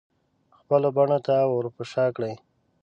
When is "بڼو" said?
0.97-1.17